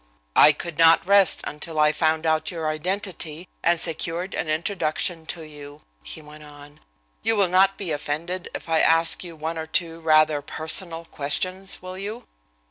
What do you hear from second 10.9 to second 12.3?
questions, will you?"